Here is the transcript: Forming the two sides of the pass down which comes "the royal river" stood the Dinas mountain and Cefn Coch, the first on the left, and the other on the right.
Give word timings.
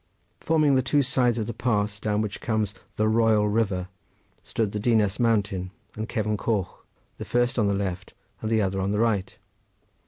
Forming 0.39 0.73
the 0.73 0.81
two 0.81 1.03
sides 1.03 1.37
of 1.37 1.45
the 1.45 1.53
pass 1.53 1.99
down 1.99 2.21
which 2.23 2.41
comes 2.41 2.73
"the 2.95 3.07
royal 3.07 3.47
river" 3.47 3.87
stood 4.41 4.71
the 4.71 4.79
Dinas 4.79 5.19
mountain 5.19 5.69
and 5.93 6.09
Cefn 6.09 6.39
Coch, 6.39 6.83
the 7.19 7.23
first 7.25 7.59
on 7.59 7.67
the 7.67 7.75
left, 7.75 8.15
and 8.41 8.49
the 8.49 8.63
other 8.63 8.81
on 8.81 8.89
the 8.89 8.99
right. 8.99 9.37